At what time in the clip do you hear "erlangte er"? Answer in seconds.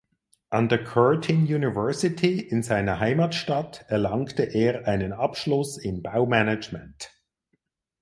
3.87-4.87